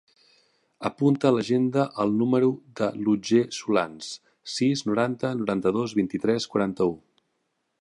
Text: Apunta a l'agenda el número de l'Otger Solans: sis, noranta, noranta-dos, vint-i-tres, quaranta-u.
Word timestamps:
Apunta 0.87 1.27
a 1.29 1.31
l'agenda 1.33 1.83
el 2.03 2.15
número 2.21 2.47
de 2.81 2.87
l'Otger 3.01 3.43
Solans: 3.57 4.09
sis, 4.55 4.83
noranta, 4.91 5.35
noranta-dos, 5.43 5.95
vint-i-tres, 6.01 6.49
quaranta-u. 6.57 6.97